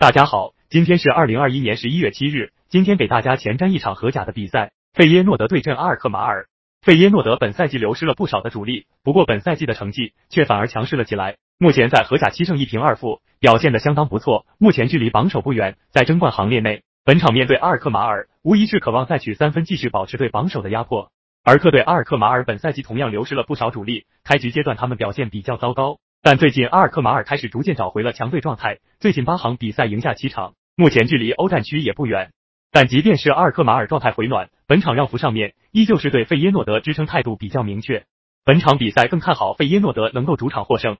[0.00, 6.46] 大家好，今天是二零二一年十一月七日，今天给大家前瞻一场荷甲的比赛，费耶诺德对阵阿尔克马尔。
[6.80, 11.36] 费耶诺德本赛季流失了不少的主力，不过本赛季的成绩却反而强势了起来。
[11.58, 16.82] 目前在荷甲七胜一平二负，表现的相当不错，目前距离榜首不远，在争冠行列内。
[17.04, 21.10] 本场面对阿尔克马尔，无疑是渴望再取三分，继续保持对榜首的压迫。
[21.44, 32.30] 而客队阿尔克马尔本赛季同样流失了不少主力，开局阶段他们表现比较糟糕，但最近阿尔克马尔开始逐渐找回了强队状态，最近八行比赛赢下七场，目前距离欧战区也不远。
[32.70, 38.04] 但即便是阿尔克马尔状态回暖，本场让服上面依旧是对费耶诺德支撑态度比较明确。
[38.44, 40.88] 本场比赛更看好费耶诺德能够主场获胜。